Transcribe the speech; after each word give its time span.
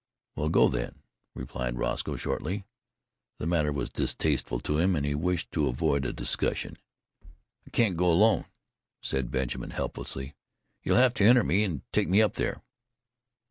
"Well, 0.35 0.49
go, 0.49 0.67
then," 0.67 1.03
replied 1.35 1.77
Roscoe 1.77 2.15
shortly. 2.15 2.65
The 3.37 3.45
matter 3.45 3.71
was 3.71 3.91
distasteful 3.91 4.59
to 4.61 4.79
him, 4.79 4.95
and 4.95 5.05
he 5.05 5.13
wished 5.13 5.51
to 5.51 5.67
avoid 5.67 6.05
a 6.05 6.11
discussion. 6.11 6.79
"I 7.67 7.69
can't 7.69 7.95
go 7.97 8.11
alone," 8.11 8.45
said 9.03 9.29
Benjamin 9.29 9.69
helplessly. 9.69 10.33
"You'll 10.81 10.95
have 10.97 11.13
to 11.13 11.23
enter 11.25 11.43
me 11.43 11.63
and 11.63 11.83
take 11.93 12.09
me 12.09 12.19
up 12.19 12.33
there." 12.33 12.63